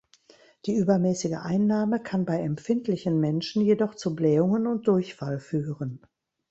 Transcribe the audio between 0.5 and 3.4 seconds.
Die übermäßige Einnahme kann bei empfindlichen